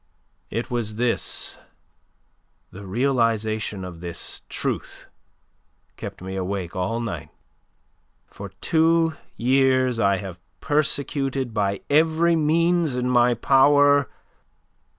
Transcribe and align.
It 0.49 0.71
was 0.71 0.95
this 0.95 1.59
the 2.71 2.87
realization 2.87 3.85
of 3.85 3.99
this 3.99 4.41
truth 4.49 5.05
kept 5.95 6.23
me 6.23 6.35
awake 6.35 6.75
all 6.75 6.99
night. 6.99 7.29
For 8.25 8.49
two 8.61 9.13
years 9.37 9.99
I 9.99 10.17
have 10.17 10.39
persecuted 10.59 11.53
by 11.53 11.81
every 11.87 12.35
means 12.35 12.95
in 12.95 13.09
my 13.11 13.35
power... 13.35 14.09